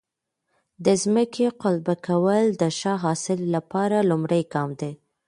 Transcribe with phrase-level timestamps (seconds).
[0.85, 4.91] د ځمکې قلبه کول د ښه حاصل لپاره لومړی ګام دی.